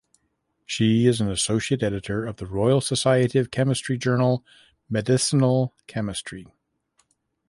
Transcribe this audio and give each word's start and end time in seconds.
She 0.65 1.05
is 1.05 1.21
an 1.21 1.29
Associate 1.29 1.83
Editor 1.83 2.25
of 2.25 2.37
the 2.37 2.47
Royal 2.47 2.81
Society 2.81 3.37
of 3.37 3.51
Chemistry 3.51 3.99
journal 3.99 4.43
"Medicinal 4.89 5.75
Chemistry". 5.85 6.47